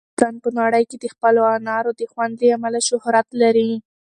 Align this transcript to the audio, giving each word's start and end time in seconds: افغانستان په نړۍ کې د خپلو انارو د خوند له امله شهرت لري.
افغانستان 0.03 0.33
په 0.43 0.49
نړۍ 0.59 0.83
کې 0.89 0.97
د 0.99 1.05
خپلو 1.13 1.41
انارو 1.57 1.91
د 1.99 2.01
خوند 2.11 2.33
له 2.41 2.47
امله 2.57 2.79
شهرت 2.89 3.27
لري. 3.41 3.71